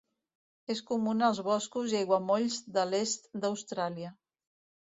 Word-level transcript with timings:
És 0.75 0.79
comuna 0.91 1.27
als 1.27 1.41
boscos 1.49 1.93
i 1.97 1.99
aiguamolls 1.99 2.57
de 2.79 2.89
l'est 2.95 3.31
d'Austràlia. 3.45 4.15